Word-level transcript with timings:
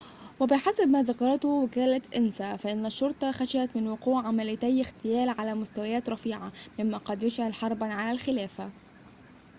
وبحسب 0.39 0.87
ما 0.87 1.01
ذكرته 1.01 1.47
وكالة 1.49 2.01
أنسا 2.15 2.55
فإن 2.55 2.85
الشّرطة 2.85 3.31
خشيت 3.31 3.75
من 3.75 3.87
وقوع 3.87 4.27
عمليّتي 4.27 4.81
اغتيال 4.81 5.29
على 5.29 5.53
مستويات 5.55 6.09
رفيعة 6.09 6.51
ممّا 6.79 6.97
قد 6.97 7.23
يشعل 7.23 7.53
حرباً 7.53 7.85
على 7.85 8.11
الخلافة 8.11 8.69